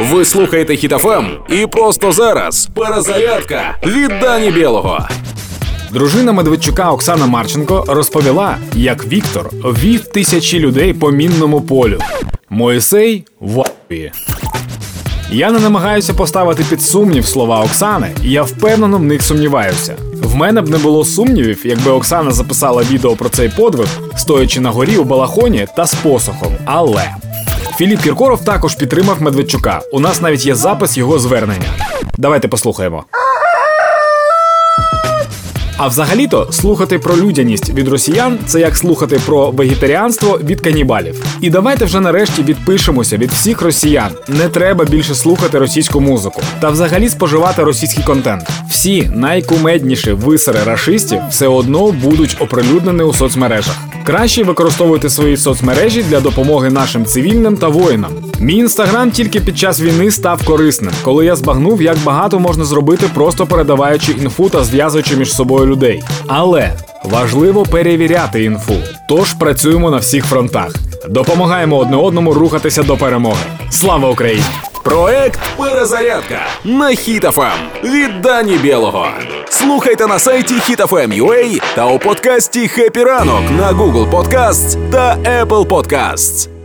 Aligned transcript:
Ви 0.00 0.24
слухаєте 0.24 0.76
Хітофем 0.76 1.26
і 1.48 1.66
просто 1.66 2.12
зараз 2.12 2.68
перезарядка 2.74 3.76
від 3.86 4.08
Дані 4.20 4.50
Білого. 4.50 5.08
Дружина 5.92 6.32
Медведчука 6.32 6.90
Оксана 6.90 7.26
Марченко 7.26 7.84
розповіла, 7.88 8.56
як 8.74 9.06
Віктор 9.06 9.50
вів 9.52 10.04
тисячі 10.04 10.58
людей 10.58 10.94
по 10.94 11.10
мінному 11.10 11.60
полю. 11.60 11.98
Моїсей 12.50 13.24
ваює. 13.40 14.12
Я 15.32 15.50
не 15.50 15.58
намагаюся 15.58 16.14
поставити 16.14 16.64
під 16.70 16.82
сумнів 16.82 17.26
слова 17.26 17.60
Оксани, 17.60 18.10
і 18.24 18.30
я 18.30 18.42
впевнено 18.42 18.98
в 18.98 19.02
них 19.02 19.22
сумніваюся. 19.22 19.94
В 20.22 20.34
мене 20.34 20.60
б 20.60 20.68
не 20.68 20.78
було 20.78 21.04
сумнівів, 21.04 21.60
якби 21.64 21.90
Оксана 21.90 22.30
записала 22.30 22.82
відео 22.82 23.16
про 23.16 23.28
цей 23.28 23.48
подвиг, 23.48 23.86
стоячи 24.16 24.60
на 24.60 24.70
горі 24.70 24.96
у 24.96 25.04
балахоні 25.04 25.66
та 25.76 25.86
з 25.86 25.94
посохом. 25.94 26.52
Але 26.64 27.04
Філіп 27.76 28.00
Кіркоров 28.00 28.44
також 28.44 28.74
підтримав 28.74 29.22
Медведчука. 29.22 29.80
У 29.92 30.00
нас 30.00 30.20
навіть 30.20 30.46
є 30.46 30.54
запис 30.54 30.96
його 30.96 31.18
звернення. 31.18 31.68
Давайте 32.18 32.48
послухаємо. 32.48 33.04
А 35.82 35.86
взагалі-то 35.86 36.48
слухати 36.52 36.98
про 36.98 37.16
людяність 37.16 37.70
від 37.70 37.88
росіян 37.88 38.38
це 38.46 38.60
як 38.60 38.76
слухати 38.76 39.20
про 39.26 39.50
вегетаріанство 39.50 40.38
від 40.44 40.60
канібалів. 40.60 41.24
І 41.40 41.50
давайте 41.50 41.84
вже 41.84 42.00
нарешті 42.00 42.42
відпишемося 42.42 43.16
від 43.16 43.32
всіх 43.32 43.62
росіян. 43.62 44.10
Не 44.28 44.48
треба 44.48 44.84
більше 44.84 45.14
слухати 45.14 45.58
російську 45.58 46.00
музику 46.00 46.42
та 46.60 46.70
взагалі 46.70 47.08
споживати 47.08 47.64
російський 47.64 48.04
контент. 48.04 48.48
Всі 48.68 49.10
найкумедніші 49.14 50.12
висери 50.12 50.60
рашистів 50.64 51.20
все 51.30 51.46
одно 51.46 51.92
будуть 51.92 52.36
оприлюднені 52.40 53.02
у 53.02 53.14
соцмережах. 53.14 53.76
Краще 54.04 54.44
використовуйте 54.44 55.10
свої 55.10 55.36
соцмережі 55.36 56.02
для 56.02 56.20
допомоги 56.20 56.70
нашим 56.70 57.04
цивільним 57.04 57.56
та 57.56 57.68
воїнам. 57.68 58.12
Мій 58.40 58.54
інстаграм 58.54 59.10
тільки 59.10 59.40
під 59.40 59.58
час 59.58 59.80
війни 59.80 60.10
став 60.10 60.44
корисним, 60.44 60.92
коли 61.02 61.24
я 61.24 61.36
збагнув, 61.36 61.82
як 61.82 61.98
багато 61.98 62.38
можна 62.38 62.64
зробити, 62.64 63.06
просто 63.14 63.46
передаваючи 63.46 64.12
інфу 64.12 64.48
та 64.48 64.64
зв'язуючи 64.64 65.16
між 65.16 65.32
собою 65.34 65.66
людей. 65.66 66.02
Але 66.26 66.72
важливо 67.04 67.62
перевіряти 67.62 68.44
інфу. 68.44 68.74
Тож 69.08 69.32
працюємо 69.32 69.90
на 69.90 69.96
всіх 69.96 70.24
фронтах. 70.24 70.74
Допомагаємо 71.08 71.76
одне 71.78 71.96
одному 71.96 72.34
рухатися 72.34 72.82
до 72.82 72.96
перемоги. 72.96 73.44
Слава 73.70 74.10
Україні! 74.10 74.44
Проект 74.84 75.40
Перезарядка 75.56 76.38
на 76.64 76.88
Хітофем 76.88 77.58
від 77.84 78.20
Дані 78.20 78.56
Білого. 78.56 79.06
Слухайте 79.48 80.06
на 80.06 80.18
сайті 80.18 80.54
HitFM.ua 80.54 81.62
та 81.74 81.86
у 81.86 81.98
подкасті 81.98 82.68
«Хеппі 82.68 83.04
ранок» 83.04 83.42
на 83.58 83.72
Google 83.72 84.10
Podcasts 84.10 84.90
та 84.90 85.16
Apple 85.16 85.66
Podcasts. 85.66 86.59